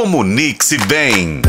Comunique-se 0.00 0.78
bem. 0.86 1.42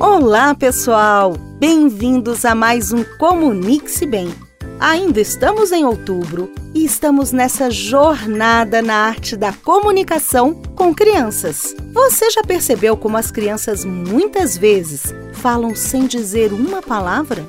Olá, 0.00 0.56
pessoal! 0.56 1.36
Bem-vindos 1.60 2.44
a 2.44 2.52
mais 2.52 2.90
um 2.92 3.04
Comunique-se 3.16 4.04
Bem. 4.04 4.34
Ainda 4.80 5.20
estamos 5.20 5.70
em 5.70 5.84
outubro 5.84 6.50
e 6.74 6.84
estamos 6.84 7.30
nessa 7.30 7.70
jornada 7.70 8.82
na 8.82 9.06
arte 9.06 9.36
da 9.36 9.52
comunicação 9.52 10.52
com 10.74 10.92
crianças. 10.92 11.72
Você 11.92 12.28
já 12.28 12.42
percebeu 12.42 12.96
como 12.96 13.16
as 13.16 13.30
crianças 13.30 13.84
muitas 13.84 14.58
vezes 14.58 15.14
falam 15.32 15.76
sem 15.76 16.08
dizer 16.08 16.52
uma 16.52 16.82
palavra? 16.82 17.46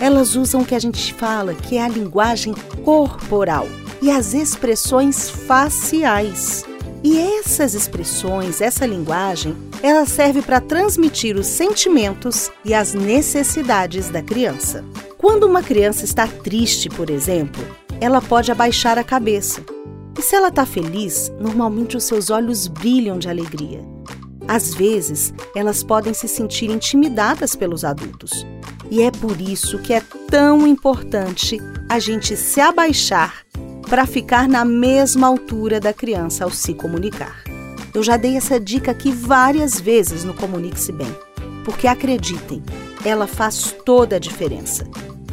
Elas 0.00 0.34
usam 0.34 0.62
o 0.62 0.64
que 0.64 0.74
a 0.74 0.80
gente 0.80 1.12
fala, 1.12 1.52
que 1.52 1.76
é 1.76 1.84
a 1.84 1.88
linguagem 1.88 2.54
corporal 2.82 3.68
e 4.02 4.10
as 4.10 4.34
expressões 4.34 5.28
faciais. 5.28 6.64
E 7.02 7.18
essas 7.18 7.74
expressões, 7.74 8.60
essa 8.60 8.84
linguagem, 8.84 9.56
ela 9.82 10.04
serve 10.04 10.42
para 10.42 10.60
transmitir 10.60 11.36
os 11.36 11.46
sentimentos 11.46 12.50
e 12.64 12.74
as 12.74 12.92
necessidades 12.92 14.10
da 14.10 14.22
criança. 14.22 14.84
Quando 15.16 15.44
uma 15.44 15.62
criança 15.62 16.04
está 16.04 16.26
triste, 16.26 16.88
por 16.90 17.08
exemplo, 17.08 17.62
ela 18.00 18.20
pode 18.20 18.52
abaixar 18.52 18.98
a 18.98 19.04
cabeça. 19.04 19.62
E 20.18 20.22
se 20.22 20.34
ela 20.34 20.48
está 20.48 20.66
feliz, 20.66 21.32
normalmente 21.40 21.96
os 21.96 22.04
seus 22.04 22.28
olhos 22.28 22.66
brilham 22.66 23.18
de 23.18 23.28
alegria. 23.28 23.80
Às 24.46 24.74
vezes, 24.74 25.32
elas 25.54 25.82
podem 25.82 26.12
se 26.12 26.26
sentir 26.28 26.70
intimidadas 26.70 27.54
pelos 27.54 27.84
adultos. 27.84 28.46
E 28.90 29.02
é 29.02 29.10
por 29.10 29.40
isso 29.40 29.78
que 29.78 29.94
é 29.94 30.02
tão 30.28 30.66
importante 30.66 31.58
a 31.88 31.98
gente 31.98 32.36
se 32.36 32.60
abaixar 32.60 33.44
para 33.90 34.06
ficar 34.06 34.48
na 34.48 34.64
mesma 34.64 35.26
altura 35.26 35.80
da 35.80 35.92
criança 35.92 36.44
ao 36.44 36.50
se 36.52 36.72
comunicar. 36.72 37.42
Eu 37.92 38.04
já 38.04 38.16
dei 38.16 38.36
essa 38.36 38.60
dica 38.60 38.92
aqui 38.92 39.10
várias 39.10 39.80
vezes 39.80 40.22
no 40.22 40.32
Comunique-se 40.32 40.92
Bem, 40.92 41.12
porque 41.64 41.88
acreditem, 41.88 42.62
ela 43.04 43.26
faz 43.26 43.74
toda 43.84 44.14
a 44.14 44.18
diferença. 44.20 44.86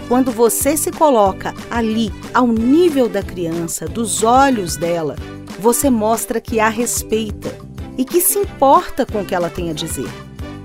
Quando 0.08 0.32
você 0.32 0.76
se 0.76 0.92
coloca 0.92 1.54
ali 1.70 2.12
ao 2.34 2.48
nível 2.48 3.08
da 3.08 3.22
criança, 3.22 3.88
dos 3.88 4.24
olhos 4.24 4.76
dela, 4.76 5.16
você 5.60 5.92
mostra 5.92 6.42
que 6.42 6.60
a 6.60 6.68
respeita 6.68 7.56
e 7.96 8.04
que 8.04 8.20
se 8.20 8.40
importa 8.40 9.06
com 9.06 9.22
o 9.22 9.26
que 9.26 9.36
ela 9.36 9.52
tem 9.52 9.70
a 9.70 9.74
dizer. 9.74 10.10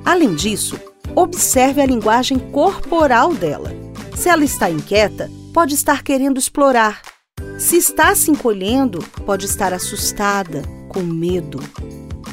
Além 0.03 0.35
disso, 0.35 0.81
observe 1.15 1.83
a 1.83 1.87
linguagem 1.87 2.39
corporal 2.39 3.35
dela. 3.35 3.71
Se 4.17 4.31
ela 4.31 4.45
está 4.45 4.71
inquieta, 4.71 5.31
pode 5.53 5.75
estar 5.75 6.03
querendo 6.03 6.39
explorar. 6.39 7.12
Se 7.59 7.77
está 7.77 8.15
se 8.15 8.31
encolhendo, 8.31 8.99
pode 9.25 9.47
estar 9.47 9.73
assustada, 9.73 10.63
com 10.89 11.01
medo. 11.01 11.59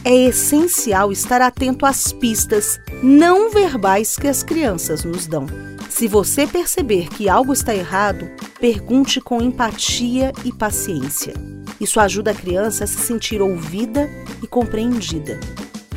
É 0.03 0.15
essencial 0.15 1.11
estar 1.11 1.41
atento 1.41 1.85
às 1.85 2.11
pistas 2.11 2.79
não 3.03 3.49
verbais 3.49 4.15
que 4.15 4.27
as 4.27 4.43
crianças 4.43 5.03
nos 5.03 5.27
dão. 5.27 5.45
Se 5.89 6.07
você 6.07 6.47
perceber 6.47 7.09
que 7.09 7.27
algo 7.27 7.53
está 7.53 7.75
errado, 7.75 8.30
pergunte 8.59 9.19
com 9.19 9.41
empatia 9.41 10.31
e 10.45 10.52
paciência. 10.52 11.33
Isso 11.80 11.99
ajuda 11.99 12.31
a 12.31 12.35
criança 12.35 12.83
a 12.83 12.87
se 12.87 12.97
sentir 12.97 13.41
ouvida 13.41 14.09
e 14.41 14.47
compreendida. 14.47 15.39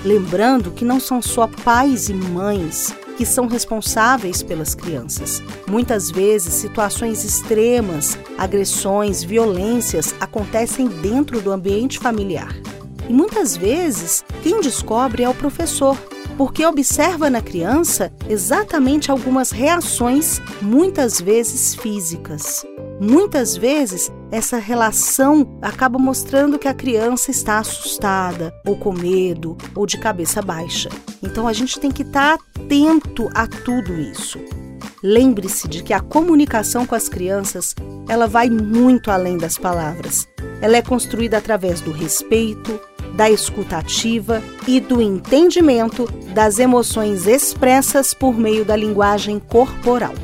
Lembrando 0.05 0.72
que 0.72 0.84
não 0.84 0.98
são 0.98 1.22
só 1.22 1.46
pais 1.46 2.08
e 2.08 2.14
mães 2.14 2.94
que 3.22 3.26
são 3.26 3.46
responsáveis 3.46 4.42
pelas 4.42 4.74
crianças. 4.74 5.40
Muitas 5.68 6.10
vezes, 6.10 6.54
situações 6.54 7.24
extremas, 7.24 8.18
agressões, 8.36 9.22
violências 9.22 10.12
acontecem 10.18 10.88
dentro 10.88 11.40
do 11.40 11.52
ambiente 11.52 12.00
familiar. 12.00 12.52
E 13.08 13.12
muitas 13.12 13.56
vezes, 13.56 14.24
quem 14.42 14.60
descobre 14.60 15.22
é 15.22 15.28
o 15.28 15.34
professor, 15.34 15.96
porque 16.36 16.64
observa 16.64 17.28
na 17.28 17.41
criança 17.41 18.12
exatamente 18.28 19.11
algumas 19.11 19.50
reações, 19.50 20.40
muitas 20.61 21.20
vezes 21.20 21.74
físicas. 21.74 22.64
Muitas 23.01 23.56
vezes, 23.56 24.12
essa 24.30 24.58
relação 24.58 25.58
acaba 25.61 25.98
mostrando 25.98 26.58
que 26.58 26.68
a 26.68 26.74
criança 26.74 27.30
está 27.30 27.58
assustada, 27.58 28.55
ou 28.67 28.77
com 28.77 28.92
medo, 28.92 29.56
ou 29.74 29.86
de 29.86 29.98
cabeça 29.98 30.40
baixa. 30.40 30.89
Então 31.23 31.48
a 31.48 31.52
gente 31.52 31.80
tem 31.80 31.90
que 31.90 32.02
estar 32.02 32.39
atento 32.56 33.29
a 33.35 33.46
tudo 33.46 33.92
isso. 34.01 34.39
Lembre-se 35.02 35.67
de 35.67 35.83
que 35.83 35.92
a 35.92 35.98
comunicação 35.98 36.86
com 36.86 36.95
as 36.95 37.08
crianças, 37.08 37.74
ela 38.08 38.29
vai 38.29 38.48
muito 38.48 39.11
além 39.11 39.36
das 39.36 39.58
palavras. 39.58 40.29
Ela 40.61 40.77
é 40.77 40.83
construída 40.83 41.39
através 41.39 41.80
do 41.80 41.90
respeito, 41.90 42.79
da 43.14 43.30
escutativa 43.30 44.42
e 44.67 44.80
do 44.80 45.00
entendimento 45.00 46.11
das 46.34 46.58
emoções 46.58 47.27
expressas 47.27 48.14
por 48.14 48.36
meio 48.36 48.64
da 48.64 48.77
linguagem 48.77 49.39
corporal. 49.39 50.14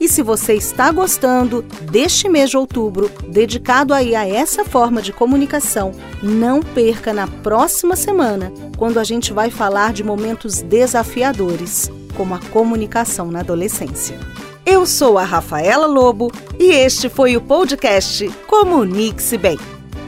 E 0.00 0.08
se 0.08 0.22
você 0.22 0.54
está 0.54 0.90
gostando 0.90 1.62
deste 1.82 2.26
mês 2.26 2.48
de 2.48 2.56
outubro, 2.56 3.10
dedicado 3.28 3.92
aí 3.92 4.14
a 4.16 4.26
essa 4.26 4.64
forma 4.64 5.02
de 5.02 5.12
comunicação, 5.12 5.92
não 6.22 6.62
perca 6.62 7.12
na 7.12 7.26
próxima 7.26 7.94
semana, 7.94 8.50
quando 8.78 8.98
a 8.98 9.04
gente 9.04 9.30
vai 9.30 9.50
falar 9.50 9.92
de 9.92 10.02
momentos 10.02 10.62
desafiadores, 10.62 11.90
como 12.16 12.34
a 12.34 12.38
comunicação 12.50 13.30
na 13.30 13.40
adolescência. 13.40 14.18
Eu 14.64 14.86
sou 14.86 15.18
a 15.18 15.24
Rafaela 15.24 15.86
Lobo 15.86 16.32
e 16.58 16.70
este 16.70 17.10
foi 17.10 17.36
o 17.36 17.40
podcast 17.40 18.26
Comunique-se 18.46 19.36
Bem. 19.36 19.79